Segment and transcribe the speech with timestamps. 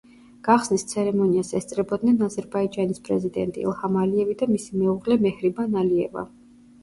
[0.45, 6.25] გახსნის ცერემონიას ესწრებოდნენ აზერბაიჯანის პრეზიდენტი ილჰამ ალიევი და მისი მეუღლე მეჰრიბან ალიევა.